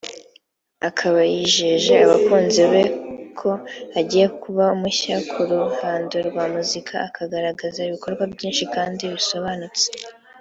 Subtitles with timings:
[0.89, 3.49] akaba yijeje abakunzi beko
[3.99, 9.85] agiye kuba mushya ku ruhando rwa muzika akagaragaza ibikorwa byinshi kandi bisobanutse